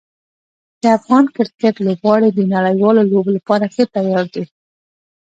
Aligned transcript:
د 0.81 0.83
افغان 0.97 1.25
کرکټ 1.35 1.75
لوبغاړي 1.85 2.29
د 2.33 2.39
نړیوالو 2.53 3.01
لوبو 3.11 3.31
لپاره 3.37 3.65
ښه 3.73 3.83
تیار 3.95 4.25
دي. 4.35 4.43